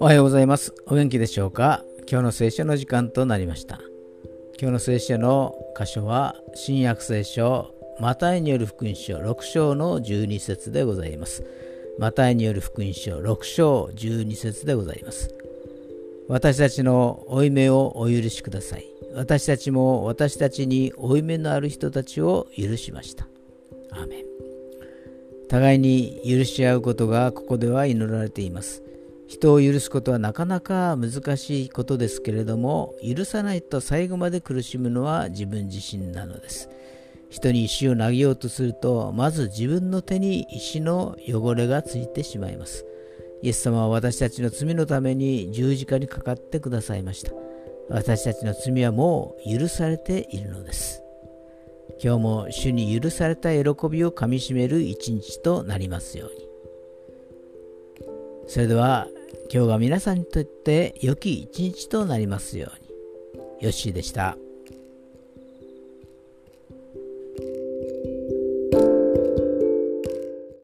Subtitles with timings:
[0.00, 0.74] おはようございます。
[0.86, 1.84] お元気でしょうか？
[2.10, 3.80] 今日の聖書の時間となりました。
[4.60, 11.44] 今日の聖書の箇所は、新約聖書、マタイによる福音書6章の12節でございます。
[12.00, 15.32] マタイによる福音書6章12節でございます。
[16.28, 18.86] 私たちの負い目をお許しください。
[19.14, 23.28] 私たちも私たちに負い目のある人たちを許しました。
[23.92, 24.24] アメン
[25.48, 28.84] 互いに許し合うことがここでは祈られています。
[29.26, 36.68] 人を許すことはなかなか難しいことですけれども許さないと最後まで苦しむのは自分自身なのです。
[37.30, 42.84] 人に石を投げようとするとまず自分の手に石の汚れがついてしまいます。
[43.42, 47.32] イエス様は私たちの罪のために十字架にかかってくださいました。
[47.88, 51.02] 私たちの罪はもう許されているのです。
[52.02, 56.50] 今日も主に許された喜びをかみしめる一日となりますように
[58.46, 59.06] それでは
[59.52, 62.90] 今日が皆さんにとって良き一日となりますように。
[63.60, 64.36] よッしーでした。